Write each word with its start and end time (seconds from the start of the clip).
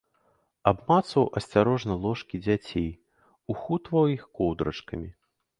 Абмацваў 0.71 1.25
асцярожна 1.41 1.93
ложкі 2.07 2.35
дзяцей, 2.47 2.89
ухутваў 3.55 4.13
іх 4.17 4.23
коўдрачкамі. 4.41 5.09